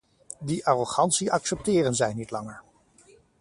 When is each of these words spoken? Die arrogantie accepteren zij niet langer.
Die 0.39 0.65
arrogantie 0.65 1.31
accepteren 1.31 1.95
zij 1.95 2.13
niet 2.13 2.31
langer. 2.31 2.61